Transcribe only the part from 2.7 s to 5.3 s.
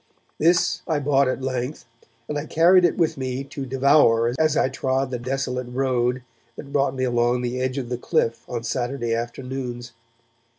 it with me to devour as I trod the